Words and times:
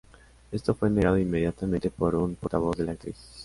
Esto 0.51 0.73
fue 0.73 0.89
negado 0.89 1.19
inmediatamente 1.19 1.91
por 1.91 2.15
un 2.15 2.33
portavoz 2.33 2.75
de 2.75 2.85
la 2.85 2.93
actriz. 2.93 3.17